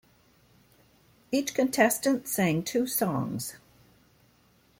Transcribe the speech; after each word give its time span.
Each 1.31 1.53
contestant 1.53 2.27
sang 2.27 2.63
two 2.63 2.87
songs. 2.87 3.53